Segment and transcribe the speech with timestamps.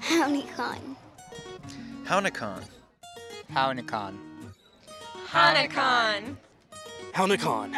[0.00, 0.96] Hownikan.
[2.04, 2.62] Hownikan.
[3.52, 4.18] Hownikan.
[5.28, 6.36] Hownikan.
[7.12, 7.74] Hownikan.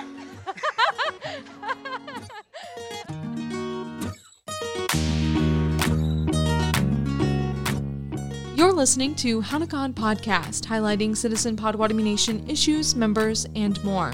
[8.56, 14.12] You're listening to Hownikan Podcast, highlighting Citizen Potawatomi Nation issues, members, and more.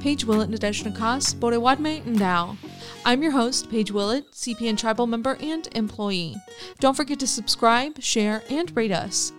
[0.00, 2.56] Paige Willett Nadeshnakas, Borewadme Ndao.
[3.06, 6.36] I'm your host, Paige Willett, CPN Tribal member and employee.
[6.80, 9.30] Don't forget to subscribe, share, and rate us.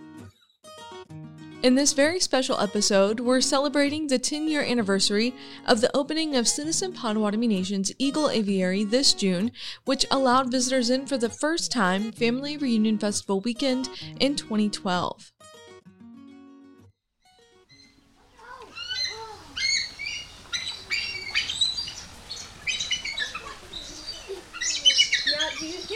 [1.64, 5.34] In this very special episode, we're celebrating the 10 year anniversary
[5.66, 9.52] of the opening of Citizen Potawatomi Nation's Eagle Aviary this June,
[9.86, 15.32] which allowed visitors in for the first time Family Reunion Festival weekend in 2012.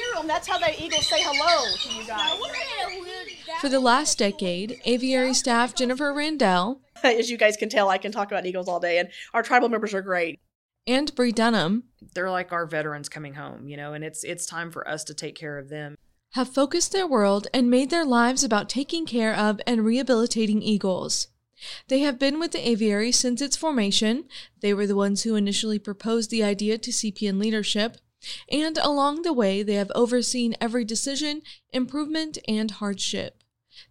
[0.10, 0.28] Do you hear them?
[0.28, 3.60] That's how the eagles say hello to you guys.
[3.62, 8.12] For the last decade, aviary staff Jennifer Randell As you guys can tell, I can
[8.12, 10.40] talk about eagles all day, and our tribal members are great.
[10.88, 11.84] and Bree Dunham
[12.14, 15.14] they're like our veterans coming home, you know, and it's it's time for us to
[15.14, 15.96] take care of them.
[16.34, 21.28] have focused their world and made their lives about taking care of and rehabilitating eagles.
[21.88, 24.26] They have been with the aviary since its formation.
[24.62, 27.98] They were the ones who initially proposed the idea to CPN leadership.
[28.52, 33.44] And along the way, they have overseen every decision, improvement, and hardship.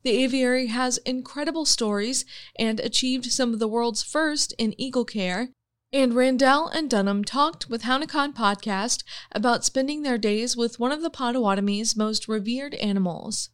[0.03, 2.25] The aviary has incredible stories
[2.59, 5.51] and achieved some of the world's first in eagle care.
[5.93, 11.01] And Randell and Dunham talked with Hownikan Podcast about spending their days with one of
[11.01, 13.49] the Potawatomi's most revered animals.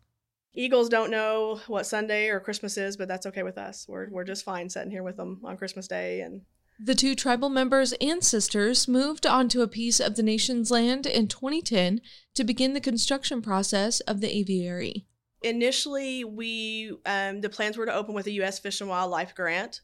[0.52, 3.86] Eagles don't know what Sunday or Christmas is, but that's okay with us.
[3.88, 6.20] We're, we're just fine sitting here with them on Christmas Day.
[6.20, 6.42] And
[6.78, 11.28] The two tribal members and sisters moved onto a piece of the nation's land in
[11.28, 12.00] 2010
[12.34, 15.06] to begin the construction process of the aviary.
[15.42, 18.58] initially, we um, the plans were to open with a U.S.
[18.58, 19.82] Fish and Wildlife grant,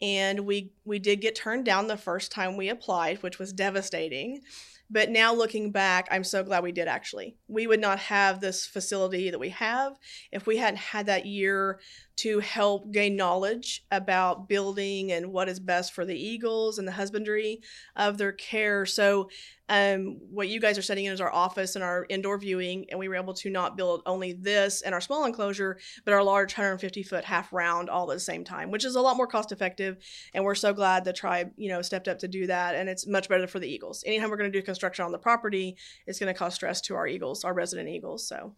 [0.00, 4.40] and we we did get turned down the first time we applied, which was devastating.
[4.90, 7.36] But now looking back, I'm so glad we did actually.
[7.48, 9.94] We would not have this facility that we have
[10.30, 11.80] if we hadn't had that year
[12.16, 16.92] to help gain knowledge about building and what is best for the eagles and the
[16.92, 17.60] husbandry
[17.96, 18.86] of their care.
[18.86, 19.30] So,
[19.68, 22.98] um, what you guys are setting in is our office and our indoor viewing, and
[22.98, 26.52] we were able to not build only this and our small enclosure, but our large
[26.52, 29.52] 150 foot half round all at the same time, which is a lot more cost
[29.52, 29.96] effective.
[30.34, 33.06] And we're so glad the tribe, you know, stepped up to do that, and it's
[33.06, 34.04] much better for the eagles.
[34.06, 35.76] Anytime we're going to do construction on the property,
[36.06, 38.26] it's going to cause stress to our eagles, our resident eagles.
[38.26, 38.54] So.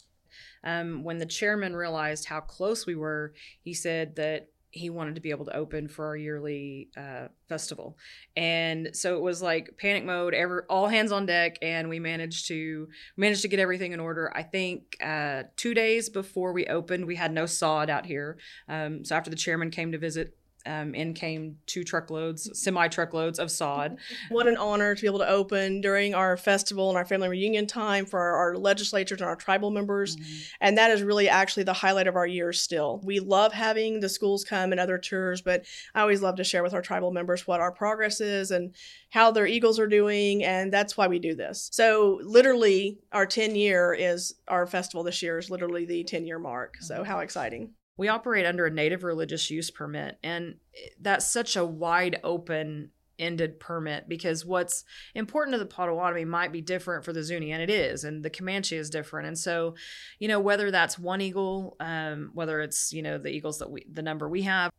[0.64, 5.20] Um, when the chairman realized how close we were, he said that he wanted to
[5.20, 7.96] be able to open for our yearly uh, festival,
[8.36, 10.34] and so it was like panic mode.
[10.34, 14.32] Every all hands on deck, and we managed to managed to get everything in order.
[14.34, 18.38] I think uh, two days before we opened, we had no sod out here.
[18.68, 20.36] Um, so after the chairman came to visit.
[20.66, 23.98] Um, in came two truckloads, semi truckloads of sod.
[24.30, 27.66] What an honor to be able to open during our festival and our family reunion
[27.66, 30.16] time for our, our legislatures and our tribal members.
[30.60, 33.00] And that is really actually the highlight of our year still.
[33.04, 36.62] We love having the schools come and other tours, but I always love to share
[36.62, 38.74] with our tribal members what our progress is and
[39.10, 40.44] how their eagles are doing.
[40.44, 41.68] And that's why we do this.
[41.72, 46.38] So, literally, our 10 year is our festival this year is literally the 10 year
[46.38, 46.76] mark.
[46.80, 47.70] So, how exciting!
[47.96, 50.56] We operate under a native religious use permit and
[51.00, 54.84] that's such a wide open ended permit because what's
[55.14, 58.30] important to the Potawatomi might be different for the Zuni and it is and the
[58.30, 59.26] Comanche is different.
[59.26, 59.74] And so
[60.18, 63.86] you know whether that's one eagle um, whether it's you know the eagles that we
[63.90, 64.72] the number we have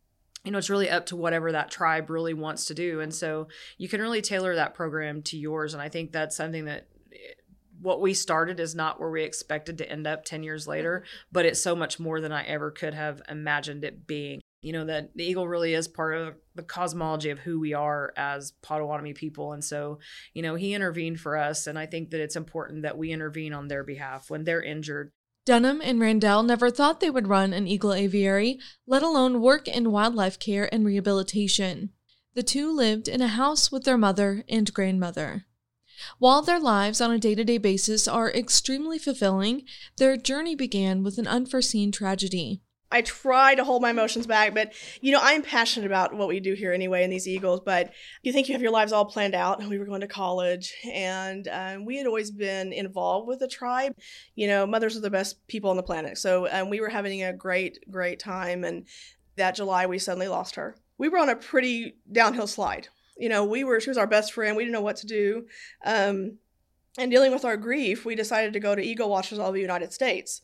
[0.44, 3.00] you know it's really up to whatever that tribe really wants to do.
[3.00, 6.66] And so you can really tailor that program to yours and I think that's something
[6.66, 6.86] that
[7.80, 11.46] what we started is not where we expected to end up 10 years later, but
[11.46, 14.40] it's so much more than I ever could have imagined it being.
[14.60, 18.12] You know, that the eagle really is part of the cosmology of who we are
[18.16, 19.52] as Potawatomi people.
[19.52, 20.00] And so,
[20.34, 21.68] you know, he intervened for us.
[21.68, 25.12] And I think that it's important that we intervene on their behalf when they're injured.
[25.46, 29.92] Dunham and Randell never thought they would run an eagle aviary, let alone work in
[29.92, 31.90] wildlife care and rehabilitation.
[32.34, 35.46] The two lived in a house with their mother and grandmother.
[36.18, 39.64] While their lives on a day to day basis are extremely fulfilling,
[39.96, 42.62] their journey began with an unforeseen tragedy.
[42.90, 44.72] I try to hold my emotions back, but
[45.02, 47.60] you know, I'm passionate about what we do here anyway in these Eagles.
[47.60, 47.92] But
[48.22, 49.62] you think you have your lives all planned out.
[49.62, 53.94] We were going to college, and um, we had always been involved with the tribe.
[54.34, 56.16] You know, mothers are the best people on the planet.
[56.16, 58.64] So um, we were having a great, great time.
[58.64, 58.86] And
[59.36, 60.76] that July, we suddenly lost her.
[60.96, 62.88] We were on a pretty downhill slide.
[63.18, 64.56] You know, we were, she was our best friend.
[64.56, 65.46] We didn't know what to do.
[65.84, 66.38] Um,
[66.98, 69.60] and dealing with our grief, we decided to go to Eagle Watchers all over the
[69.60, 70.42] United States.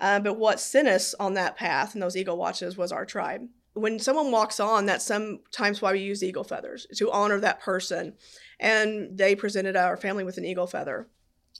[0.00, 3.48] Uh, but what sent us on that path and those eagle watches was our tribe.
[3.74, 8.14] When someone walks on, that's sometimes why we use eagle feathers to honor that person.
[8.60, 11.08] And they presented our family with an eagle feather.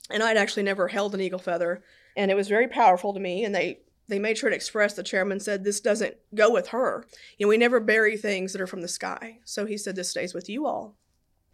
[0.09, 1.83] And I'd actually never held an eagle feather.
[2.15, 3.43] And it was very powerful to me.
[3.43, 7.05] And they they made sure to express the chairman said this doesn't go with her.
[7.37, 9.39] You know we never bury things that are from the sky.
[9.43, 10.95] So he said this stays with you all.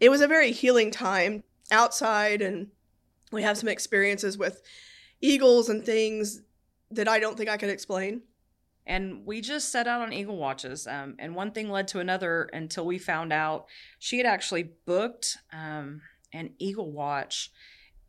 [0.00, 2.68] It was a very healing time outside and
[3.32, 4.62] we have some experiences with
[5.20, 6.42] eagles and things
[6.90, 8.22] that i don't think i could explain.
[8.86, 12.50] And we just set out on eagle watches um, and one thing led to another
[12.52, 13.66] until we found out
[13.98, 16.02] she had actually booked um,
[16.34, 17.50] an eagle watch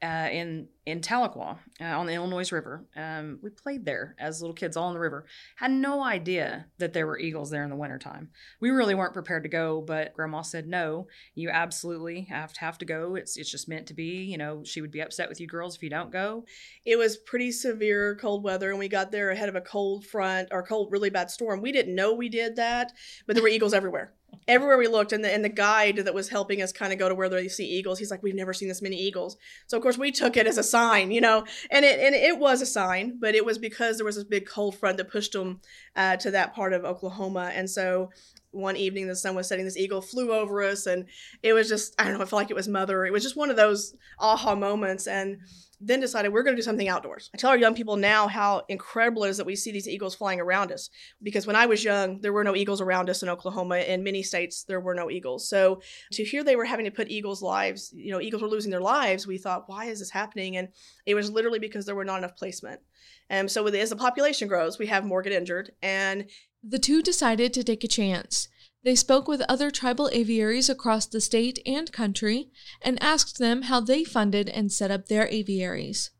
[0.05, 2.85] uh, in in Tahlequah uh, on the Illinois River.
[2.95, 5.25] Um, we played there as little kids, all in the river.
[5.55, 8.29] Had no idea that there were eagles there in the wintertime.
[8.59, 12.77] We really weren't prepared to go, but Grandma said, "No, you absolutely have to have
[12.79, 13.15] to go.
[13.15, 14.23] It's it's just meant to be.
[14.23, 16.45] You know, she would be upset with you girls if you don't go."
[16.85, 20.49] It was pretty severe cold weather, and we got there ahead of a cold front
[20.51, 21.61] or cold, really bad storm.
[21.61, 22.93] We didn't know we did that,
[23.25, 24.13] but there were eagles everywhere
[24.47, 27.09] everywhere we looked and the, and the guide that was helping us kind of go
[27.09, 29.37] to where they see eagles he's like we've never seen this many eagles.
[29.67, 31.45] So of course we took it as a sign you know?
[31.71, 34.45] And it and it was a sign but it was because there was this big
[34.45, 35.61] cold front that pushed them
[35.95, 37.51] uh, to that part of oklahoma.
[37.53, 38.11] And so
[38.51, 41.05] one evening the sun was setting this eagle flew over us and
[41.43, 43.05] it was just i don't know i felt like it was mother.
[43.05, 45.39] It was just one of those aha moments and
[45.85, 47.29] then decided we're going to do something outdoors.
[47.33, 50.15] I tell our young people now how incredible it is that we see these eagles
[50.15, 50.89] flying around us.
[51.21, 53.77] Because when I was young, there were no eagles around us in Oklahoma.
[53.77, 55.47] In many states, there were no eagles.
[55.47, 55.81] So
[56.13, 58.81] to hear they were having to put eagles' lives, you know, eagles were losing their
[58.81, 60.57] lives, we thought, why is this happening?
[60.57, 60.69] And
[61.05, 62.81] it was literally because there were not enough placement.
[63.29, 65.71] And so as the population grows, we have more get injured.
[65.83, 66.25] And
[66.63, 68.47] the two decided to take a chance.
[68.85, 72.51] They spoke with other tribal aviaries across the state and country
[72.83, 76.11] and asked them how they funded and set up their aviaries.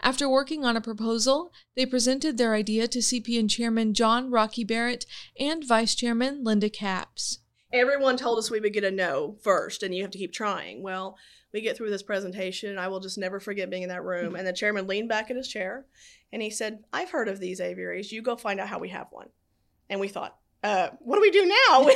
[0.00, 5.04] After working on a proposal, they presented their idea to CPN Chairman John Rocky Barrett
[5.36, 7.40] and Vice Chairman Linda Capps.
[7.72, 10.80] Everyone told us we would get a no first, and you have to keep trying.
[10.80, 11.18] Well,
[11.52, 14.36] we get through this presentation, I will just never forget being in that room.
[14.36, 15.86] And the chairman leaned back in his chair
[16.32, 18.12] and he said, I've heard of these aviaries.
[18.12, 19.28] You go find out how we have one.
[19.90, 21.88] And we thought, uh, what do we do now?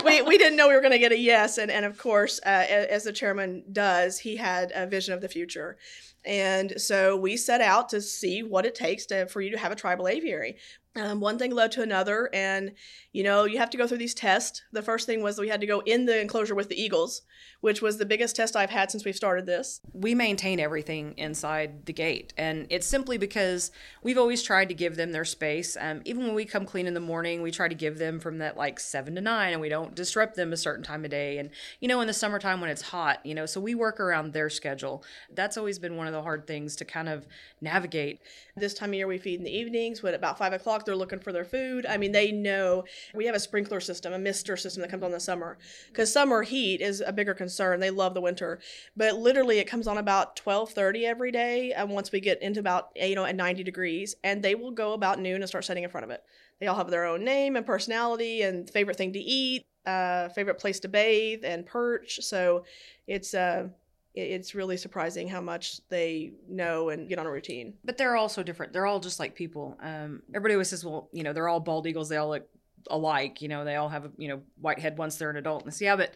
[0.04, 1.58] we, we didn't know we were going to get a yes.
[1.58, 5.28] And, and of course, uh, as the chairman does, he had a vision of the
[5.28, 5.76] future.
[6.24, 9.72] And so we set out to see what it takes to, for you to have
[9.72, 10.56] a tribal aviary.
[10.98, 12.72] Um, one thing led to another, and
[13.12, 14.62] you know, you have to go through these tests.
[14.72, 17.22] The first thing was we had to go in the enclosure with the eagles,
[17.60, 19.80] which was the biggest test I've had since we've started this.
[19.92, 23.70] We maintain everything inside the gate, and it's simply because
[24.02, 25.76] we've always tried to give them their space.
[25.78, 28.38] Um, even when we come clean in the morning, we try to give them from
[28.38, 31.38] that like seven to nine, and we don't disrupt them a certain time of day.
[31.38, 31.50] And
[31.80, 34.50] you know, in the summertime when it's hot, you know, so we work around their
[34.50, 35.04] schedule.
[35.32, 37.26] That's always been one of the hard things to kind of
[37.60, 38.20] navigate.
[38.56, 40.02] This time of year, we feed in the evenings.
[40.02, 41.86] When about five o'clock, they're looking for their food.
[41.86, 42.84] I mean, they know
[43.14, 45.58] we have a sprinkler system, a mister system that comes on the summer
[45.88, 47.80] because summer heat is a bigger concern.
[47.80, 48.58] They love the winter,
[48.96, 51.72] but literally it comes on about twelve thirty every day.
[51.72, 54.94] And once we get into about you know at ninety degrees, and they will go
[54.94, 56.24] about noon and start setting in front of it.
[56.60, 60.58] They all have their own name and personality and favorite thing to eat, uh, favorite
[60.58, 62.18] place to bathe and perch.
[62.22, 62.64] So
[63.06, 63.68] it's uh
[64.22, 67.74] it's really surprising how much they know and get on a routine.
[67.84, 68.72] But they're all so different.
[68.72, 69.78] They're all just like people.
[69.80, 72.08] Um, everybody always says, well, you know, they're all bald eagles.
[72.08, 72.48] They all look
[72.90, 73.42] alike.
[73.42, 75.64] You know, they all have a you know white head once they're an adult.
[75.64, 76.14] And yeah, but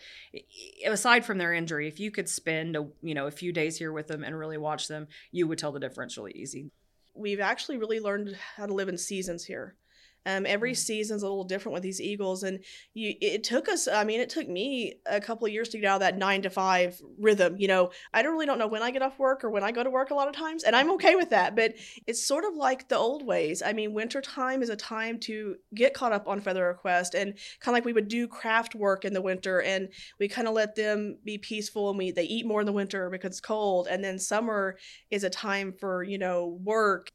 [0.86, 3.92] aside from their injury, if you could spend a you know a few days here
[3.92, 6.70] with them and really watch them, you would tell the difference really easy.
[7.14, 9.76] We've actually really learned how to live in seasons here.
[10.24, 10.76] Um, every mm.
[10.76, 12.60] season's a little different with these Eagles, and
[12.94, 13.88] you, it took us.
[13.88, 16.42] I mean, it took me a couple of years to get out of that nine
[16.42, 17.56] to five rhythm.
[17.58, 19.72] You know, I don't really don't know when I get off work or when I
[19.72, 21.56] go to work a lot of times, and I'm okay with that.
[21.56, 21.74] But
[22.06, 23.62] it's sort of like the old ways.
[23.62, 27.34] I mean, winter time is a time to get caught up on Feather Request, and
[27.60, 29.88] kind of like we would do craft work in the winter, and
[30.20, 33.10] we kind of let them be peaceful, and we they eat more in the winter
[33.10, 34.76] because it's cold, and then summer
[35.10, 37.10] is a time for you know work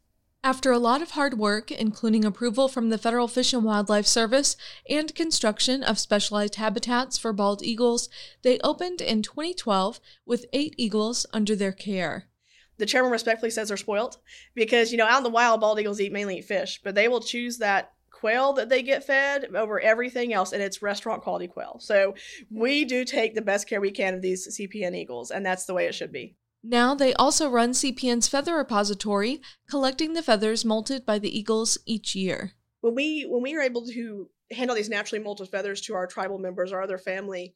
[0.47, 4.55] after a lot of hard work, including approval from the Federal Fish and Wildlife Service
[4.89, 8.07] and construction of specialized habitats for bald eagles,
[8.43, 12.29] they opened in 2012 with eight eagles under their care.
[12.77, 14.19] The chairman respectfully says they're spoiled
[14.55, 17.09] because, you know, out in the wild, bald eagles eat mainly eat fish, but they
[17.09, 21.47] will choose that quail that they get fed over everything else, and it's restaurant quality
[21.47, 21.75] quail.
[21.81, 22.15] So
[22.49, 25.73] we do take the best care we can of these CPN eagles, and that's the
[25.73, 26.37] way it should be.
[26.63, 32.15] Now they also run CPN's feather repository, collecting the feathers molted by the eagles each
[32.15, 32.53] year.
[32.81, 36.07] When we when we are able to hand handle these naturally molted feathers to our
[36.07, 37.53] tribal members or other family,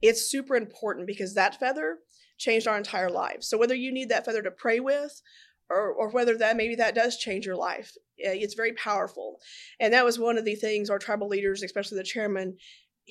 [0.00, 1.98] it's super important because that feather
[2.38, 3.48] changed our entire lives.
[3.48, 5.22] So whether you need that feather to pray with
[5.70, 7.92] or, or whether that maybe that does change your life.
[8.22, 9.38] Eh, it's very powerful.
[9.80, 12.56] And that was one of the things our tribal leaders, especially the chairman,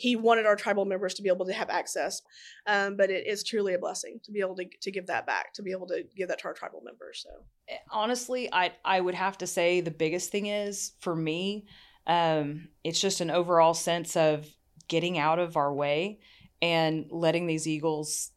[0.01, 2.23] he wanted our tribal members to be able to have access.
[2.65, 5.53] Um, but it is truly a blessing to be able to, to give that back,
[5.53, 7.23] to be able to give that to our tribal members.
[7.23, 7.29] So
[7.69, 11.67] eh, honestly, I I would have to say the biggest thing is for me,
[12.07, 14.47] um, it's just an overall sense of
[14.87, 16.19] getting out of our way
[16.61, 18.31] and letting these eagles,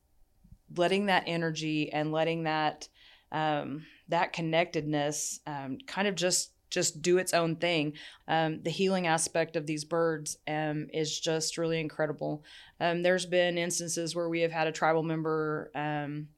[0.76, 2.88] letting that energy and letting that
[3.32, 7.92] um, that connectedness um, kind of just just do its own thing.
[8.26, 12.42] Um, the healing aspect of these birds um, is just really incredible.
[12.80, 16.28] Um, there's been instances where we have had a tribal member, um,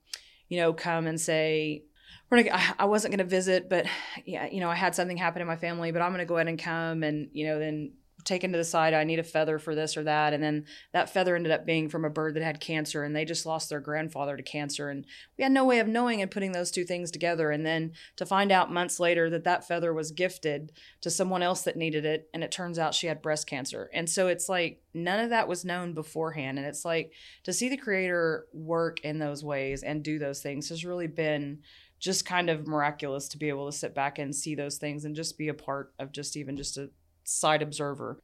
[0.49, 1.83] you know, come and say,
[2.31, 3.87] we're gonna, I, I wasn't going to visit, but
[4.25, 6.37] yeah, you know, I had something happen in my family, but I'm going to go
[6.37, 7.93] ahead and come and, you know, then
[8.26, 8.92] taken to the side.
[8.92, 10.35] I need a feather for this or that.
[10.35, 13.25] And then that feather ended up being from a bird that had cancer and they
[13.25, 14.90] just lost their grandfather to cancer.
[14.90, 15.06] And
[15.38, 17.50] we had no way of knowing and putting those two things together.
[17.50, 21.62] And then to find out months later that that feather was gifted to someone else
[21.62, 22.28] that needed it.
[22.35, 23.88] And it turns out she had breast cancer.
[23.95, 26.59] And so it's like none of that was known beforehand.
[26.59, 27.12] And it's like
[27.45, 31.61] to see the creator work in those ways and do those things has really been
[31.99, 35.16] just kind of miraculous to be able to sit back and see those things and
[35.16, 36.90] just be a part of just even just a
[37.26, 38.18] side observer.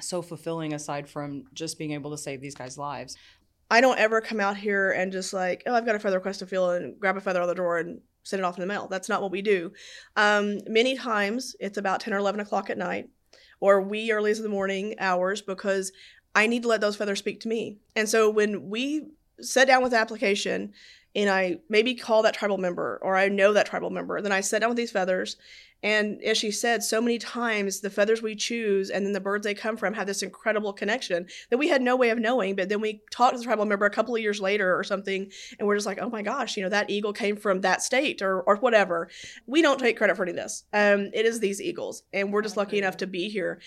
[0.00, 3.16] So fulfilling aside from just being able to save these guys' lives.
[3.70, 6.38] I don't ever come out here and just like, oh, I've got a feather request
[6.40, 8.66] to fill and grab a feather on the door and send it off in the
[8.66, 8.86] mail.
[8.88, 9.72] That's not what we do.
[10.16, 13.08] Um, many times it's about 10 or 11 o'clock at night
[13.60, 15.92] or wee early as the morning hours because
[16.34, 17.78] I need to let those feathers speak to me.
[17.96, 19.08] And so when we
[19.40, 20.72] sit down with the application
[21.14, 24.40] and I maybe call that tribal member or I know that tribal member, then I
[24.40, 25.36] sit down with these feathers
[25.82, 29.44] and as she said, so many times the feathers we choose and then the birds
[29.44, 32.56] they come from have this incredible connection that we had no way of knowing.
[32.56, 35.30] But then we talked to the tribal member a couple of years later or something,
[35.58, 38.22] and we're just like, oh my gosh, you know, that eagle came from that state
[38.22, 39.08] or, or whatever.
[39.46, 40.64] We don't take credit for any of this.
[40.72, 43.60] Um, it is these eagles, and we're just lucky enough to be here.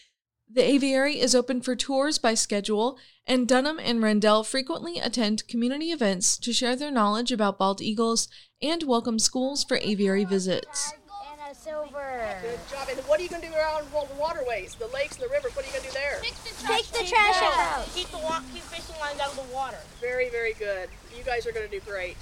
[0.54, 5.92] The aviary is open for tours by schedule, and Dunham and Randell frequently attend community
[5.92, 8.28] events to share their knowledge about bald eagles
[8.62, 10.94] and welcome schools for aviary visits
[11.32, 12.38] Anna silver.
[12.42, 12.90] Good job.
[12.90, 15.56] And what are you going to do around the waterways, the lakes and the rivers?
[15.56, 16.20] What are you going to do there?
[16.22, 17.88] Take the trash, Take the trash out.
[17.94, 18.18] Keep the
[18.54, 19.78] keep fishing lines out of the water.
[20.02, 20.90] Very, very good.
[21.18, 22.18] You guys are going to do great.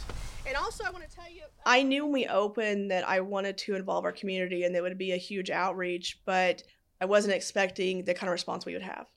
[0.45, 3.57] And also, I want to tell you, I knew when we opened that I wanted
[3.59, 6.61] to involve our community and there would be a huge outreach, but
[7.01, 9.07] I wasn't expecting the kind of response we would have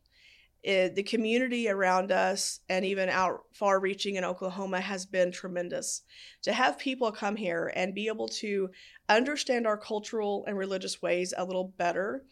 [0.62, 6.03] it, the community around us and even out far reaching in Oklahoma has been tremendous.
[6.43, 8.71] To have people come here and be able to
[9.09, 12.25] understand our cultural and religious ways a little better,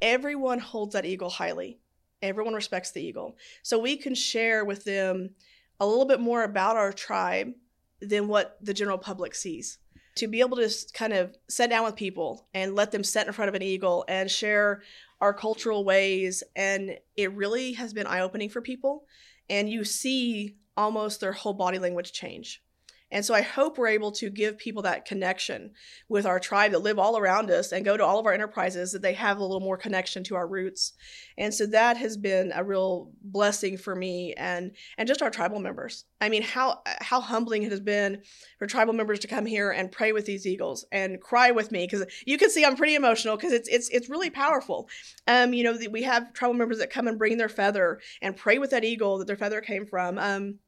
[0.00, 1.78] everyone holds that eagle highly.
[2.22, 3.36] Everyone respects the eagle.
[3.62, 5.30] So we can share with them
[5.78, 7.52] a little bit more about our tribe
[8.00, 9.78] than what the general public sees
[10.18, 13.32] to be able to kind of sit down with people and let them sit in
[13.32, 14.82] front of an eagle and share
[15.20, 19.04] our cultural ways and it really has been eye-opening for people
[19.50, 22.62] and you see almost their whole body language change
[23.10, 25.72] and so I hope we're able to give people that connection
[26.08, 28.92] with our tribe that live all around us and go to all of our enterprises
[28.92, 30.92] that they have a little more connection to our roots.
[31.38, 35.58] And so that has been a real blessing for me and and just our tribal
[35.58, 36.04] members.
[36.20, 38.22] I mean, how how humbling it has been
[38.58, 41.86] for tribal members to come here and pray with these eagles and cry with me
[41.86, 44.88] because you can see I'm pretty emotional because it's it's it's really powerful.
[45.26, 48.58] Um, you know, we have tribal members that come and bring their feather and pray
[48.58, 50.18] with that eagle that their feather came from.
[50.18, 50.58] Um,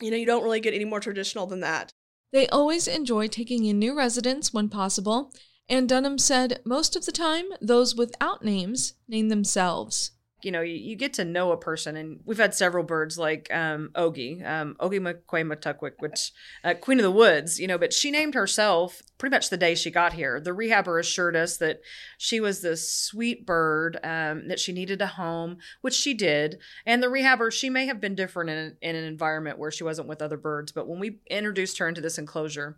[0.00, 1.92] you know, you don't really get any more traditional than that.
[2.32, 5.32] They always enjoy taking in new residents when possible,
[5.68, 10.12] and Dunham said most of the time, those without names name themselves
[10.46, 13.52] you know, you, you, get to know a person, and we've had several birds like
[13.52, 16.30] um, Ogie, um, Ogie McQuay which
[16.62, 19.74] uh, Queen of the Woods, you know, but she named herself pretty much the day
[19.74, 20.38] she got here.
[20.38, 21.80] The rehabber assured us that
[22.16, 26.58] she was this sweet bird, um, that she needed a home, which she did.
[26.86, 30.06] And the rehabber, she may have been different in, in an environment where she wasn't
[30.06, 32.76] with other birds, but when we introduced her into this enclosure,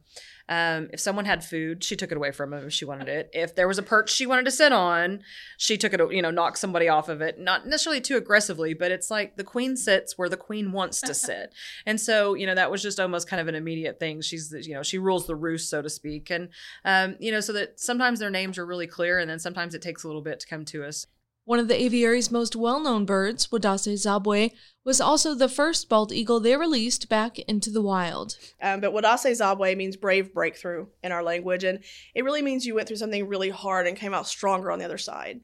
[0.48, 3.30] um, if someone had food, she took it away from them if she wanted it.
[3.34, 5.20] If there was a perch she wanted to sit on,
[5.58, 7.38] she took it, you know, knocked somebody off of it.
[7.38, 11.14] Not necessarily too aggressively, but it's like the queen sits where the queen wants to
[11.28, 11.54] sit.
[11.86, 14.20] and so, you know, that was just almost kind of an immediate thing.
[14.20, 16.30] She's, you know, she rules the roost, so to speak.
[16.30, 16.48] And,
[16.84, 19.82] um, you know, so that sometimes their names are really clear and then sometimes it
[19.82, 21.06] takes a little bit to come to us.
[21.48, 24.50] One of the aviary's most well known birds, Wadase Zabwe,
[24.84, 28.36] was also the first bald eagle they released back into the wild.
[28.60, 31.78] Um, but Wadase Zabwe means brave breakthrough in our language, and
[32.14, 34.84] it really means you went through something really hard and came out stronger on the
[34.84, 35.40] other side.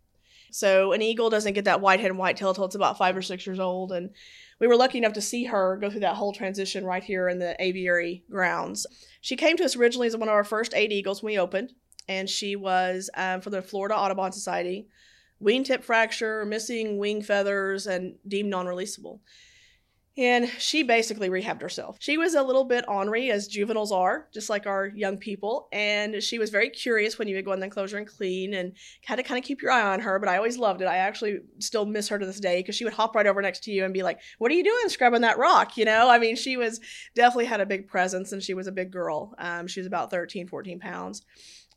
[0.54, 3.16] So an eagle doesn't get that white head and white tail until it's about five
[3.16, 3.90] or six years old.
[3.90, 4.10] And
[4.60, 7.40] we were lucky enough to see her go through that whole transition right here in
[7.40, 8.86] the aviary grounds.
[9.20, 11.72] She came to us originally as one of our first eight eagles when we opened,
[12.08, 14.86] and she was um, from the Florida Audubon Society.
[15.42, 19.18] Wingtip fracture, missing wing feathers, and deemed non releasable.
[20.16, 21.96] And she basically rehabbed herself.
[21.98, 25.68] She was a little bit ornery, as juveniles are, just like our young people.
[25.72, 28.74] And she was very curious when you would go in the enclosure and clean and
[29.04, 30.20] had to kind of keep your eye on her.
[30.20, 30.86] But I always loved it.
[30.86, 33.64] I actually still miss her to this day because she would hop right over next
[33.64, 35.76] to you and be like, What are you doing scrubbing that rock?
[35.76, 36.80] You know, I mean, she was
[37.16, 39.34] definitely had a big presence and she was a big girl.
[39.38, 41.22] Um, she was about 13, 14 pounds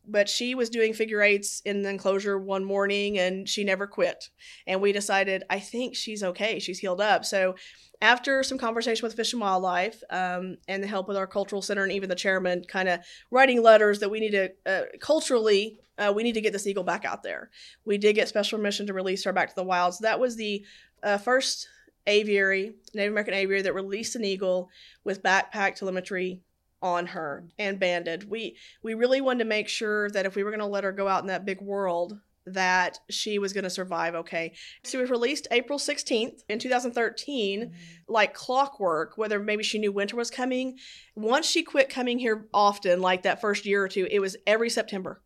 [0.07, 4.29] but she was doing figure eights in the enclosure one morning and she never quit.
[4.65, 6.59] And we decided, I think she's okay.
[6.59, 7.25] She's healed up.
[7.25, 7.55] So
[8.01, 11.83] after some conversation with Fish and Wildlife um, and the help with our cultural center
[11.83, 12.99] and even the chairman kind of
[13.31, 16.83] writing letters that we need to uh, culturally uh, we need to get this eagle
[16.83, 17.49] back out there.
[17.85, 19.95] We did get special permission to release her back to the wild.
[19.95, 20.63] So that was the
[21.03, 21.67] uh, first
[22.05, 24.69] aviary, Native American aviary that released an eagle
[25.03, 26.41] with backpack telemetry
[26.81, 28.29] on her and banded.
[28.29, 30.91] We we really wanted to make sure that if we were going to let her
[30.91, 34.53] go out in that big world that she was going to survive okay.
[34.85, 37.73] She was released April 16th in 2013, mm-hmm.
[38.07, 40.77] like clockwork, whether maybe she knew winter was coming.
[41.15, 44.69] Once she quit coming here often, like that first year or two, it was every
[44.69, 45.21] September.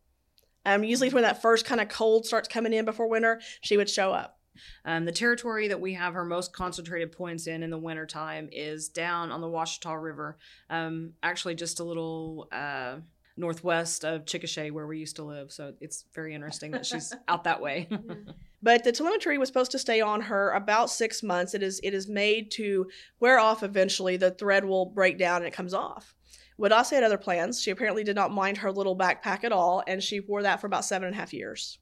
[0.65, 3.89] Um, usually when that first kind of cold starts coming in before winter, she would
[3.89, 4.39] show up.
[4.86, 8.89] Um, the territory that we have her most concentrated points in in the wintertime is
[8.89, 10.38] down on the Washita River,
[10.70, 12.98] um, actually just a little uh,
[13.38, 15.51] northwest of Chickasha, where we used to live.
[15.51, 17.89] So it's very interesting that she's out that way.
[18.63, 21.53] but the telemetry was supposed to stay on her about six months.
[21.53, 22.88] It is it is made to
[23.20, 24.17] wear off eventually.
[24.17, 26.15] The thread will break down and it comes off.
[26.60, 27.60] Wadase had other plans.
[27.62, 30.67] She apparently did not mind her little backpack at all, and she wore that for
[30.67, 31.79] about seven and a half years.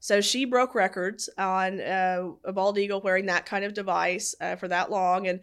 [0.00, 4.56] So she broke records on uh, a bald eagle wearing that kind of device uh,
[4.56, 5.40] for that long, and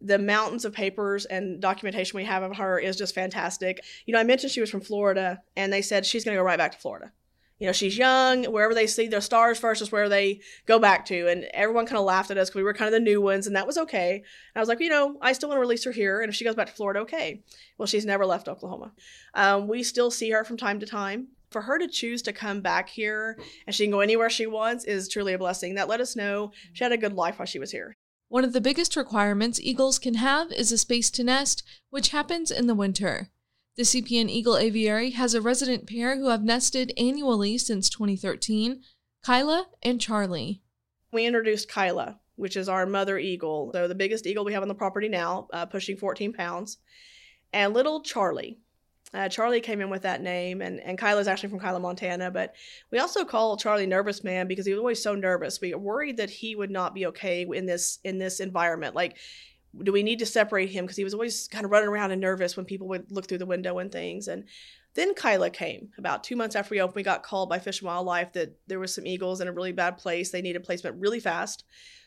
[0.00, 3.82] the mountains of papers and documentation we have of her is just fantastic.
[4.06, 6.44] You know, I mentioned she was from Florida, and they said she's going to go
[6.44, 7.12] right back to Florida.
[7.58, 8.44] You know, she's young.
[8.44, 11.28] Wherever they see their stars first is where they go back to.
[11.28, 13.46] And everyone kind of laughed at us because we were kind of the new ones,
[13.46, 14.16] and that was okay.
[14.16, 16.34] And I was like, you know, I still want to release her here, and if
[16.34, 17.42] she goes back to Florida, okay.
[17.78, 18.92] Well, she's never left Oklahoma.
[19.34, 22.60] Um, we still see her from time to time for her to choose to come
[22.60, 25.76] back here and she can go anywhere she wants is truly a blessing.
[25.76, 27.96] That let us know she had a good life while she was here.
[28.26, 32.50] One of the biggest requirements eagles can have is a space to nest, which happens
[32.50, 33.28] in the winter.
[33.76, 38.82] The CPN Eagle Aviary has a resident pair who have nested annually since 2013
[39.22, 40.60] Kyla and Charlie.
[41.12, 44.68] We introduced Kyla, which is our mother eagle, so the biggest eagle we have on
[44.68, 46.78] the property now, uh, pushing 14 pounds,
[47.52, 48.58] and little Charlie.
[49.14, 52.32] Uh, Charlie came in with that name, and, and Kyla's actually from Kila, Montana.
[52.32, 52.54] But
[52.90, 55.60] we also call Charlie Nervous Man because he was always so nervous.
[55.60, 58.96] We worried that he would not be okay in this in this environment.
[58.96, 59.16] Like,
[59.82, 62.20] do we need to separate him because he was always kind of running around and
[62.20, 64.28] nervous when people would look through the window and things.
[64.28, 64.44] And
[64.94, 66.96] then Kyla came about two months after we opened.
[66.96, 69.72] We got called by Fish and Wildlife that there was some eagles in a really
[69.72, 70.30] bad place.
[70.30, 71.64] They needed placement really fast.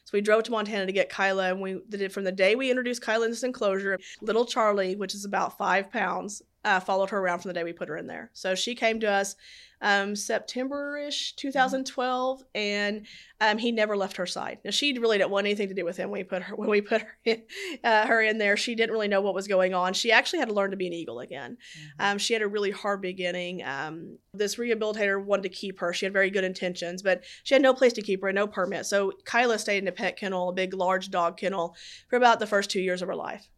[0.08, 2.56] So we drove to Montana to get Kyla, and we did it from the day
[2.56, 4.00] we introduced Kyla in this enclosure.
[4.22, 7.74] Little Charlie, which is about five pounds, uh, followed her around from the day we
[7.74, 8.30] put her in there.
[8.32, 9.36] So she came to us
[9.82, 13.06] um, September-ish 2012, and
[13.41, 14.60] um, he never left her side.
[14.63, 16.70] Now she really didn't want anything to do with him when we put her when
[16.70, 17.43] we put her in,
[17.84, 18.56] uh, her in there.
[18.56, 19.93] She didn't really know what was going on.
[19.93, 21.58] She actually had to learn to be an eagle again.
[21.58, 22.06] Mm-hmm.
[22.12, 23.62] Um, she had a really hard beginning.
[23.62, 25.93] Um, this rehabilitator wanted to keep her.
[25.93, 28.47] She had very good intentions, but she had no place to keep her and no
[28.47, 28.86] permit.
[28.86, 31.76] So Kyla stayed in a pet kennel, a big large dog kennel,
[32.10, 33.50] for about the first two years of her life.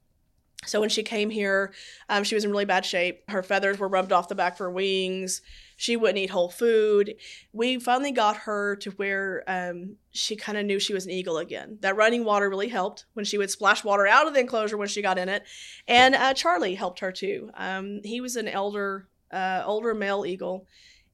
[0.66, 1.74] So when she came here,
[2.10, 3.24] um, she was in really bad shape.
[3.30, 5.42] Her feathers were rubbed off the back of her wings.
[5.78, 7.16] She wouldn't eat whole food.
[7.54, 11.38] We finally got her to where um, she kind of knew she was an eagle
[11.38, 11.78] again.
[11.80, 14.90] That running water really helped when she would splash water out of the enclosure when
[14.90, 15.44] she got in it.
[15.88, 17.52] And uh, Charlie helped her too.
[17.54, 20.68] Um, he was an elder, uh, older male eagle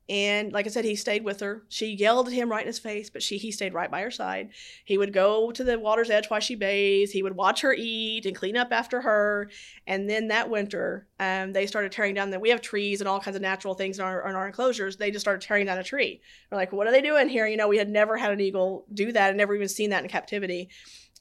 [0.08, 1.64] and like I said, he stayed with her.
[1.68, 4.12] She yelled at him right in his face, but she he stayed right by her
[4.12, 4.50] side.
[4.84, 7.12] He would go to the water's edge while she bathed.
[7.12, 9.50] He would watch her eat and clean up after her.
[9.88, 12.30] And then that winter, um, they started tearing down.
[12.30, 14.98] The, we have trees and all kinds of natural things in our, in our enclosures.
[14.98, 16.22] They just started tearing down a tree.
[16.52, 17.48] We're like, what are they doing here?
[17.48, 20.04] You know, we had never had an eagle do that and never even seen that
[20.04, 20.70] in captivity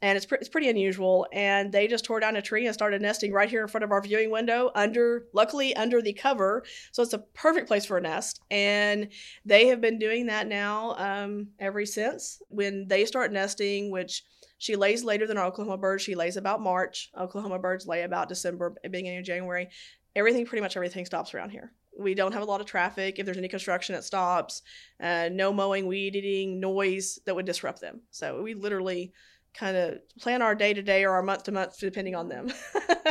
[0.05, 1.27] and it's, pre- it's pretty unusual.
[1.33, 3.91] And they just tore down a tree and started nesting right here in front of
[3.91, 6.63] our viewing window, under luckily under the cover,
[6.93, 8.43] so it's a perfect place for a nest.
[8.51, 9.09] And
[9.47, 12.43] they have been doing that now um, ever since.
[12.51, 14.25] When they start nesting, which
[14.59, 17.11] she lays later than our Oklahoma birds, she lays about March.
[17.19, 19.71] Oklahoma birds lay about December, beginning of January.
[20.15, 23.19] Everything, pretty much everything, stops around here We don't have a lot of traffic.
[23.19, 24.61] If there's any construction, it stops.
[25.03, 28.03] Uh, no mowing, weed eating, noise that would disrupt them.
[28.11, 29.15] So we literally
[29.55, 32.53] kind of plan our day to day or our month to month depending on them.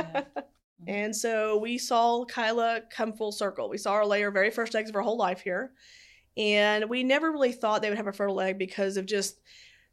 [0.87, 3.69] and so we saw Kyla come full circle.
[3.69, 5.71] We saw her lay her very first eggs of her whole life here.
[6.35, 9.39] And we never really thought they would have a fertile egg because of just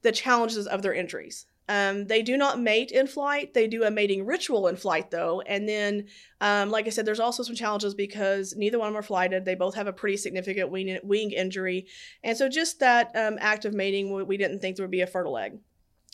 [0.03, 1.47] the challenges of their injuries.
[1.69, 3.55] Um, they do not mate in flight.
[3.55, 5.41] They do a mating ritual in flight, though.
[5.43, 6.07] And then,
[6.41, 9.45] um, like I said, there's also some challenges because neither one of them are flighted.
[9.45, 11.87] They both have a pretty significant wing, wing injury.
[12.25, 15.07] And so, just that um, act of mating, we didn't think there would be a
[15.07, 15.61] fertile egg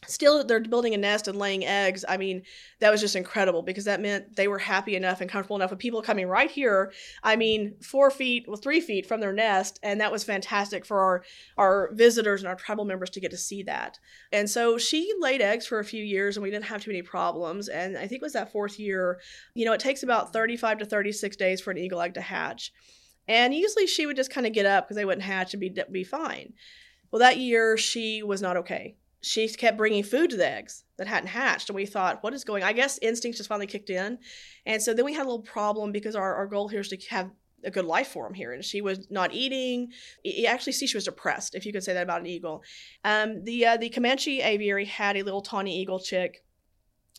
[0.07, 2.05] still they're building a nest and laying eggs.
[2.09, 2.43] I mean
[2.81, 5.79] that was just incredible because that meant they were happy enough and comfortable enough with
[5.79, 6.93] people coming right here
[7.23, 11.01] i mean four feet well three feet from their nest and that was fantastic for
[11.01, 11.25] our
[11.57, 13.99] our visitors and our tribal members to get to see that.
[14.33, 17.03] And so she laid eggs for a few years and we didn't have too many
[17.03, 17.69] problems.
[17.69, 19.21] And i think it was that fourth year
[19.55, 22.73] you know it takes about 35 to 36 days for an eagle egg to hatch.
[23.29, 25.75] And usually she would just kind of get up because they wouldn't hatch and be,
[25.91, 26.53] be fine.
[27.11, 31.07] Well that year she was not okay she kept bringing food to the eggs that
[31.07, 34.19] hadn't hatched and we thought what is going i guess instincts just finally kicked in.
[34.65, 36.99] And so then we had a little problem because our, our goal here is to
[37.11, 37.31] have
[37.65, 39.89] a good life for form here and she was not eating.
[40.25, 42.63] You actually see she was depressed if you could say that about an eagle.
[43.05, 46.45] Um, the uh, the comanche aviary had a little tawny eagle chick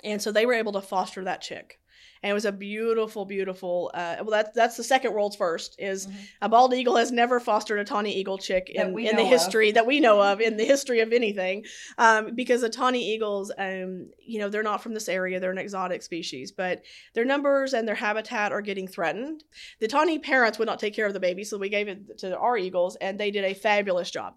[0.03, 1.79] and so they were able to foster that chick
[2.23, 3.91] and it was a beautiful, beautiful.
[3.93, 5.75] Uh, well, that's that's the second world's first.
[5.80, 6.17] Is mm-hmm.
[6.41, 9.75] a bald eagle has never fostered a tawny eagle chick in, in the history of.
[9.75, 11.65] that we know of in the history of anything,
[11.97, 15.39] um, because the tawny eagles, um, you know, they're not from this area.
[15.39, 19.43] They're an exotic species, but their numbers and their habitat are getting threatened.
[19.80, 22.38] The tawny parents would not take care of the baby, so we gave it to
[22.38, 24.36] our eagles, and they did a fabulous job.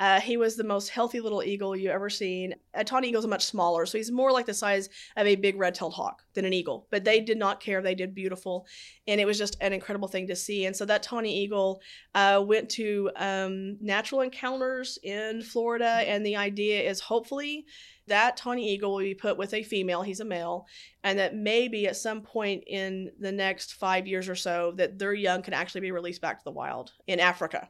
[0.00, 2.54] Uh, he was the most healthy little eagle you ever seen.
[2.74, 5.56] A tawny eagle is much smaller, so he's more like the size of a big
[5.56, 6.86] red-tailed hawk than an eagle.
[6.90, 8.66] But they did not care; they did beautiful,
[9.08, 10.66] and it was just an incredible thing to see.
[10.66, 11.80] And so that tawny eagle
[12.14, 17.66] uh, went to um, natural encounters in Florida, and the idea is hopefully
[18.06, 20.66] that tawny eagle will be put with a female he's a male
[21.04, 25.12] and that maybe at some point in the next five years or so that their
[25.12, 27.68] young can actually be released back to the wild in africa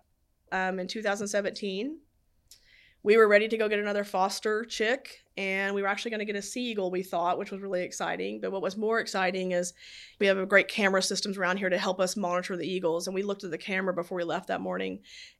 [0.52, 1.98] um, in 2017
[3.02, 6.24] we were ready to go get another foster chick and we were actually going to
[6.24, 9.52] get a sea eagle we thought which was really exciting but what was more exciting
[9.52, 9.72] is
[10.18, 13.14] we have a great camera systems around here to help us monitor the eagles and
[13.14, 14.98] we looked at the camera before we left that morning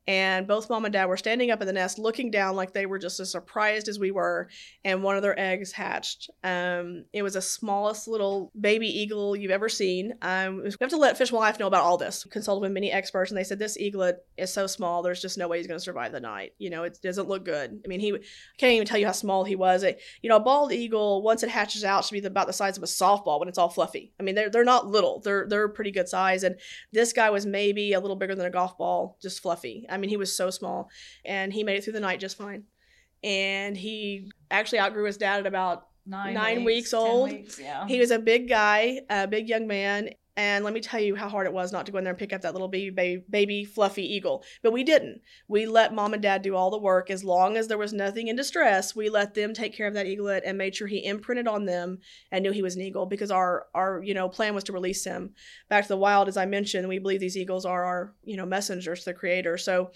[0.08, 2.86] and both mom and dad were standing up in the nest looking down like they
[2.86, 4.48] were just as surprised as we were
[4.82, 6.30] and one of their eggs hatched.
[6.42, 10.14] Um, it was the smallest little baby eagle you've ever seen.
[10.22, 12.24] Um, we have to let fish wildlife know about all this.
[12.24, 15.36] We consulted with many experts and they said this eaglet is so small there's just
[15.36, 16.54] no way he's going to survive the night.
[16.56, 17.78] You know it doesn't look good.
[17.84, 18.18] I mean he I
[18.56, 19.82] can't even tell you how small he was
[20.22, 22.82] you know a bald eagle once it hatches out should be about the size of
[22.82, 24.12] a softball when it's all fluffy.
[24.18, 25.20] I mean they're they're not little.
[25.20, 26.42] They're they're pretty good size.
[26.42, 26.56] And
[26.92, 29.86] this guy was maybe a little bigger than a golf ball, just fluffy.
[29.88, 30.90] I mean he was so small,
[31.24, 32.64] and he made it through the night just fine.
[33.22, 37.30] And he actually outgrew his dad at about nine, nine weeks, weeks old.
[37.30, 37.86] Weeks, yeah.
[37.86, 41.28] He was a big guy, a big young man, and let me tell you how
[41.28, 43.24] hard it was not to go in there and pick up that little baby, baby,
[43.28, 44.44] baby fluffy eagle.
[44.62, 45.20] But we didn't.
[45.48, 47.10] We let mom and dad do all the work.
[47.10, 50.06] As long as there was nothing in distress, we let them take care of that
[50.06, 51.98] eaglet and made sure he imprinted on them
[52.30, 55.02] and knew he was an eagle because our our you know plan was to release
[55.02, 55.34] him
[55.68, 56.28] back to the wild.
[56.28, 59.58] As I mentioned, we believe these eagles are our you know messengers to the creator.
[59.58, 59.90] So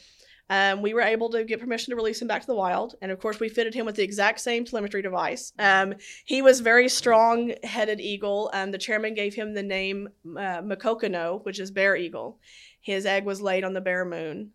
[0.50, 2.94] um, we were able to get permission to release him back to the wild.
[3.00, 5.52] And of course, we fitted him with the exact same telemetry device.
[5.58, 8.50] Um, he was very strong headed eagle.
[8.52, 12.38] Um, the chairman gave him the name uh, Makokano, which is bear eagle.
[12.80, 14.50] His egg was laid on the bare moon.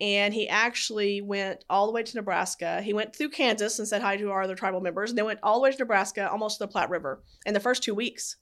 [0.00, 2.82] And he actually went all the way to Nebraska.
[2.82, 5.38] He went through Kansas and said hi to our other tribal members, and then went
[5.42, 8.36] all the way to Nebraska, almost to the Platte River, in the first two weeks.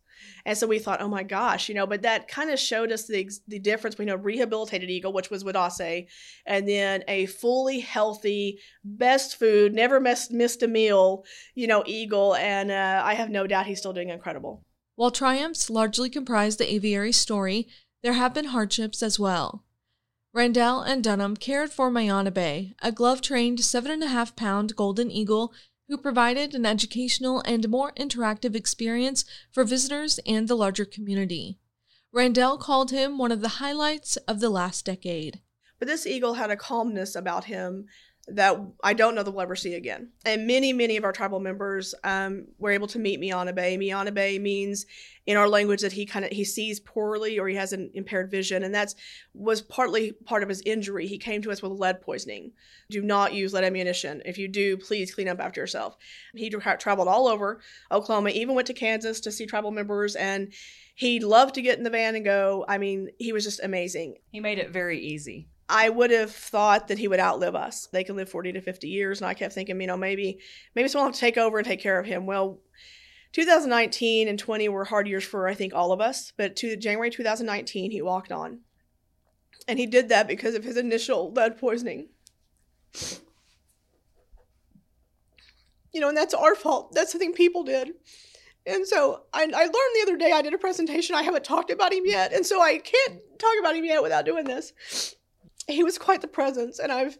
[0.44, 3.06] And so we thought, oh my gosh, you know, but that kind of showed us
[3.06, 6.06] the, the difference between a rehabilitated eagle, which was Wadase,
[6.46, 12.34] and then a fully healthy, best food, never missed, missed a meal, you know, eagle.
[12.36, 14.62] And uh, I have no doubt he's still doing incredible.
[14.96, 17.68] While triumphs largely comprise the aviary story,
[18.02, 19.64] there have been hardships as well.
[20.34, 24.74] Randell and Dunham cared for Miana Bay, a glove trained seven and a half pound
[24.76, 25.52] golden eagle
[25.92, 31.58] who provided an educational and more interactive experience for visitors and the larger community.
[32.10, 35.42] Randell called him one of the highlights of the last decade.
[35.78, 37.88] But this eagle had a calmness about him
[38.28, 40.10] that I don't know that we'll ever see again.
[40.24, 43.76] And many, many of our tribal members um, were able to meet Miana Bay.
[43.76, 44.86] Miana Bay means
[45.26, 48.30] in our language that he kind of he sees poorly or he has an impaired
[48.30, 48.94] vision, and that's
[49.34, 51.08] was partly part of his injury.
[51.08, 52.52] He came to us with lead poisoning.
[52.90, 54.22] Do not use lead ammunition.
[54.24, 55.96] If you do, please clean up after yourself.
[56.34, 60.52] He tra- traveled all over Oklahoma, even went to Kansas to see tribal members, and
[60.94, 62.64] he loved to get in the van and go.
[62.68, 64.18] I mean, he was just amazing.
[64.30, 65.48] He made it very easy.
[65.68, 67.86] I would have thought that he would outlive us.
[67.92, 69.20] They can live 40 to 50 years.
[69.20, 70.38] And I kept thinking, you know, maybe,
[70.74, 72.26] maybe someone will take over and take care of him.
[72.26, 72.60] Well,
[73.32, 76.32] 2019 and 20 were hard years for, I think, all of us.
[76.36, 78.60] But to January 2019, he walked on.
[79.68, 82.08] And he did that because of his initial lead poisoning.
[85.92, 86.92] You know, and that's our fault.
[86.92, 87.92] That's the thing people did.
[88.66, 91.14] And so I, I learned the other day I did a presentation.
[91.14, 92.32] I haven't talked about him yet.
[92.32, 94.72] And so I can't talk about him yet without doing this
[95.68, 97.16] he was quite the presence and i've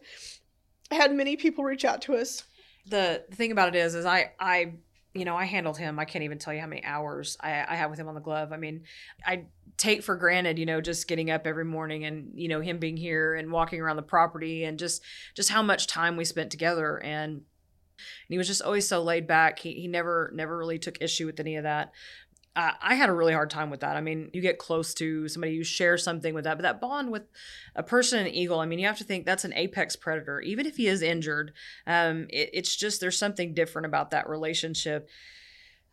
[0.93, 2.43] had many people reach out to us.
[2.87, 4.73] The, thing about it is is i i
[5.13, 5.99] you know i handled him.
[5.99, 8.21] I can't even tell you how many hours i, I have with him on the
[8.21, 8.51] glove.
[8.51, 8.83] I mean
[9.25, 12.77] i take for granted you know just getting up every morning and you know him
[12.77, 15.01] being here and walking around the property and just
[15.33, 16.97] just how much time we spent together.
[16.97, 17.43] And and
[18.29, 19.59] he was just always so laid back.
[19.59, 21.91] He, he never never really took issue with any of that
[22.55, 23.97] I had a really hard time with that.
[23.97, 27.11] I mean, you get close to somebody, you share something with that, but that bond
[27.11, 27.23] with
[27.75, 30.39] a person, an eagle, I mean, you have to think that's an apex predator.
[30.39, 31.53] Even if he is injured,
[31.87, 35.09] um, it, it's just there's something different about that relationship.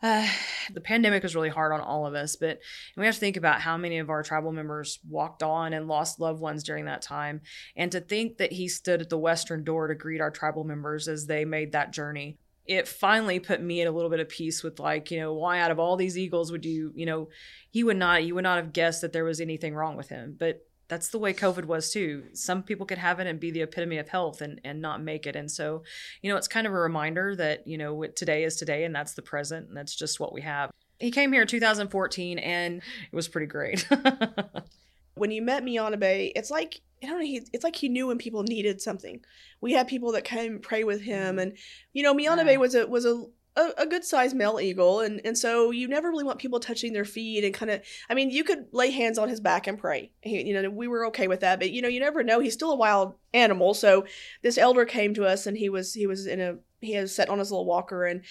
[0.02, 0.28] Uh,
[0.72, 2.58] the pandemic was really hard on all of us, but
[2.94, 6.20] we have to think about how many of our tribal members walked on and lost
[6.20, 7.40] loved ones during that time.
[7.74, 11.08] And to think that he stood at the western door to greet our tribal members
[11.08, 12.36] as they made that journey
[12.70, 15.58] it finally put me at a little bit of peace with like you know why
[15.58, 17.28] out of all these eagles would you you know
[17.68, 20.36] he would not you would not have guessed that there was anything wrong with him.
[20.38, 22.26] But that's the way covid was too.
[22.32, 25.26] Some people could have it and be the epitome of health and and not make
[25.26, 25.34] it.
[25.34, 25.82] And so
[26.22, 28.94] you know it's kind of a reminder that you know what today is today and
[28.94, 30.70] that's the present and that's just what we have.
[31.00, 33.88] He came here in 2014 and it was pretty great
[35.14, 37.24] when you met Miana Bay, it's like I don't know.
[37.24, 39.20] He, it's like he knew when people needed something.
[39.60, 41.38] We had people that came pray with him, mm-hmm.
[41.38, 41.58] and
[41.92, 43.24] you know, Miana Bay was a was a
[43.56, 46.92] a, a, good sized male eagle, and and so you never really want people touching
[46.92, 47.82] their feet and kind of.
[48.08, 50.12] I mean, you could lay hands on his back and pray.
[50.20, 52.40] He, you know, we were okay with that, but you know, you never know.
[52.40, 53.74] He's still a wild animal.
[53.74, 54.04] So
[54.42, 57.28] this elder came to us, and he was he was in a he has set
[57.28, 58.22] on his little walker, and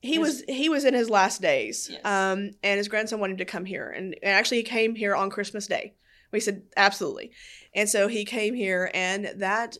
[0.00, 1.88] he his, was he was in his last days.
[1.90, 2.04] Yes.
[2.04, 5.14] Um, and his grandson wanted him to come here, and, and actually he came here
[5.14, 5.94] on Christmas Day.
[6.32, 7.32] We said, absolutely.
[7.74, 9.76] And so he came here, and that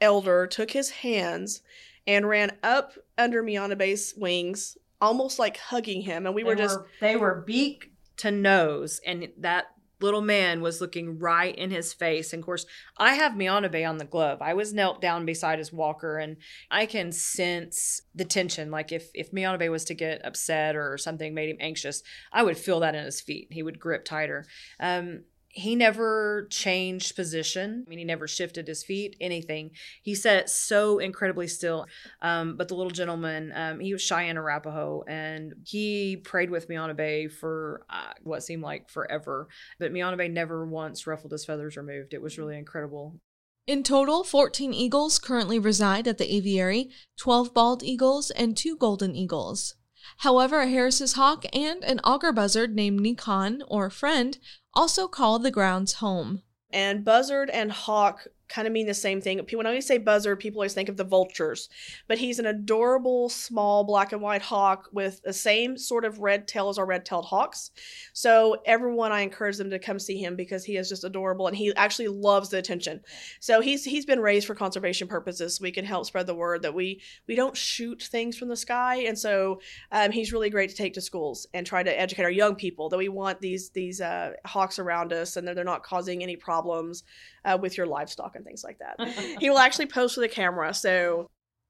[0.00, 1.62] elder took his hands
[2.06, 6.26] and ran up under Miana Bay's wings, almost like hugging him.
[6.26, 6.78] And we they were just.
[7.00, 9.66] they were beak to nose, and that
[10.00, 12.32] little man was looking right in his face.
[12.32, 14.40] And of course, I have Miana Bay on the glove.
[14.40, 16.36] I was knelt down beside his walker and
[16.70, 18.70] I can sense the tension.
[18.70, 22.42] Like if, if Miana Bay was to get upset or something made him anxious, I
[22.42, 23.48] would feel that in his feet.
[23.50, 24.44] He would grip tighter.
[24.78, 27.84] Um, he never changed position.
[27.86, 29.70] I mean, he never shifted his feet, anything.
[30.02, 31.86] He sat so incredibly still.
[32.22, 36.94] Um, but the little gentleman, um, he was Cheyenne Arapaho, and he prayed with Miana
[36.94, 39.48] Bay for uh, what seemed like forever.
[39.78, 42.14] But Miana Bay never once ruffled his feathers or moved.
[42.14, 43.18] It was really incredible.
[43.66, 49.14] In total, 14 eagles currently reside at the aviary, 12 bald eagles, and two golden
[49.14, 49.74] eagles.
[50.18, 54.38] However, a Harris's hawk and an augur buzzard named Nikon, or friend,
[54.78, 56.40] also call the grounds home.
[56.70, 59.40] And buzzard and hawk kind of mean the same thing.
[59.52, 61.68] When I say buzzard, people always think of the vultures,
[62.06, 66.48] but he's an adorable small black and white hawk with the same sort of red
[66.48, 67.70] tail as our red-tailed hawks.
[68.12, 71.56] So everyone, I encourage them to come see him because he is just adorable and
[71.56, 73.00] he actually loves the attention.
[73.40, 75.60] So he's he's been raised for conservation purposes.
[75.60, 79.02] We can help spread the word that we we don't shoot things from the sky,
[79.06, 79.60] and so
[79.92, 82.88] um, he's really great to take to schools and try to educate our young people
[82.88, 86.36] that we want these these uh, hawks around us and that they're not causing any
[86.36, 87.04] problems
[87.44, 88.98] uh, with your livestock and things like that.
[89.40, 90.72] he will actually pose for the camera.
[90.72, 91.28] So,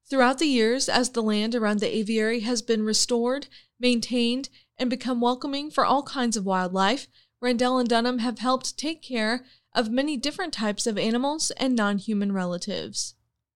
[0.09, 3.49] throughout the years, as the land around the aviary has been restored,
[3.81, 7.09] maintained, and become welcoming for all kinds of wildlife,
[7.41, 11.99] Randell and Dunham have helped take care of many different types of animals and non
[11.99, 13.15] human relatives.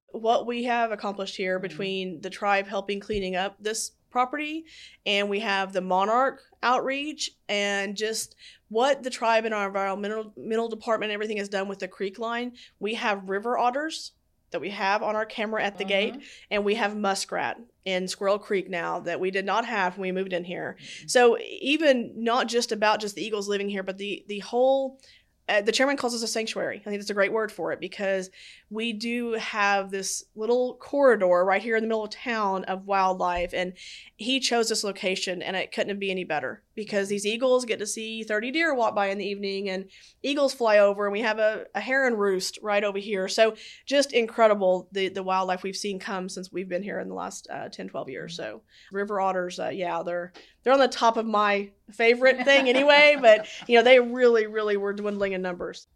[0.08, 4.64] What we have accomplished here between the tribe helping cleaning up this property
[5.06, 8.36] and we have the monarch outreach and just
[8.68, 12.52] what the tribe and our environmental department and everything has done with the creek line
[12.78, 14.12] we have river otters
[14.52, 15.88] that we have on our camera at the uh-huh.
[15.88, 16.14] gate
[16.50, 20.12] and we have muskrat in squirrel creek now that we did not have when we
[20.12, 21.08] moved in here mm-hmm.
[21.08, 25.00] so even not just about just the eagles living here but the the whole
[25.48, 26.80] uh, the chairman calls us a sanctuary.
[26.80, 28.30] I think that's a great word for it because
[28.70, 33.52] we do have this little corridor right here in the middle of town of wildlife,
[33.52, 33.72] and
[34.16, 37.86] he chose this location, and it couldn't be any better because these eagles get to
[37.86, 39.90] see 30 deer walk by in the evening, and
[40.22, 43.26] eagles fly over, and we have a, a heron roost right over here.
[43.26, 47.14] So just incredible the the wildlife we've seen come since we've been here in the
[47.14, 48.36] last uh, 10, 12 years.
[48.36, 53.16] So river otters, uh, yeah, they're they're on the top of my favorite thing anyway,
[53.20, 55.86] but you know they really, really were dwindling in numbers.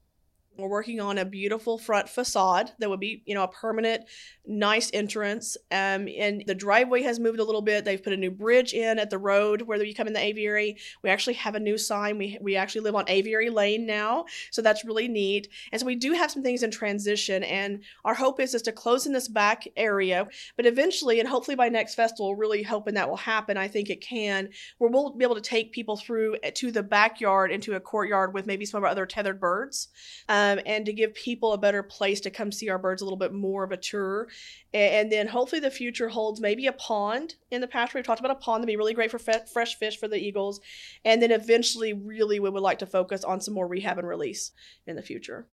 [0.59, 4.05] We're working on a beautiful front facade that would be, you know, a permanent,
[4.47, 5.57] nice entrance.
[5.71, 7.85] Um, and the driveway has moved a little bit.
[7.85, 10.77] They've put a new bridge in at the road where you come in the aviary.
[11.03, 12.19] We actually have a new sign.
[12.19, 15.49] We we actually live on Aviary Lane now, so that's really neat.
[15.73, 17.43] And so we do have some things in transition.
[17.43, 21.57] And our hope is is to close in this back area, but eventually, and hopefully
[21.57, 23.57] by next festival, really hoping that will happen.
[23.57, 27.51] I think it can, where we'll be able to take people through to the backyard
[27.51, 29.89] into a courtyard with maybe some of our other tethered birds.
[30.29, 33.05] Um, um, and to give people a better place to come see our birds a
[33.05, 34.29] little bit more of a tour.
[34.73, 37.99] And, then hopefully the future holds maybe a pond in the pasture.
[37.99, 40.61] We've talked about a pond that'd be really great for fresh fish for the eagles.
[41.05, 44.53] And then eventually, really, we would like to focus on some more rehab and release
[44.87, 45.47] in the future.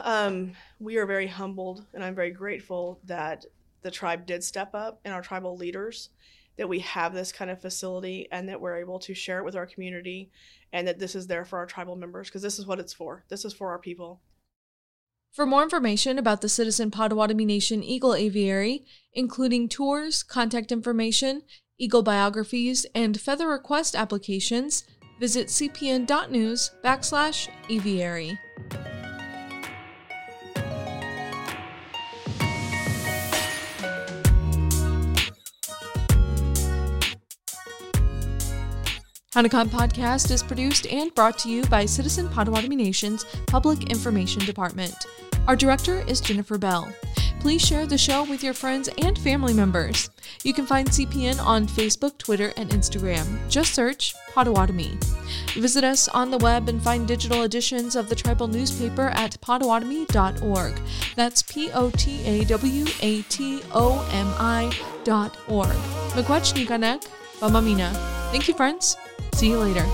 [0.00, 3.44] Um, we are very humbled, and I'm very grateful that
[3.82, 6.10] the tribe did step up and our tribal leaders
[6.56, 9.56] that we have this kind of facility and that we're able to share it with
[9.56, 10.30] our community
[10.72, 13.24] and that this is there for our tribal members because this is what it's for.
[13.28, 14.20] This is for our people.
[15.36, 21.42] For more information about the Citizen Potawatomi Nation Eagle Aviary, including tours, contact information,
[21.76, 24.84] eagle biographies, and feather request applications,
[25.20, 28.38] visit cpn.news backslash aviary.
[39.34, 44.94] Hownikan Podcast is produced and brought to you by Citizen Potawatomi Nation's Public Information Department.
[45.48, 46.92] Our director is Jennifer Bell.
[47.38, 50.10] Please share the show with your friends and family members.
[50.42, 53.48] You can find CPN on Facebook, Twitter, and Instagram.
[53.48, 54.98] Just search Potawatomi.
[55.54, 60.80] Visit us on the web and find digital editions of the tribal newspaper at potawatomi.org.
[61.14, 65.76] That's P O T A W A T O M I dot org.
[66.16, 66.52] Miigwech
[67.38, 67.92] Bamamina.
[68.32, 68.96] Thank you, friends.
[69.34, 69.86] See you later.